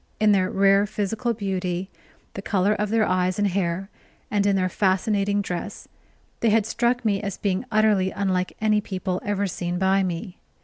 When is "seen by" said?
9.45-10.01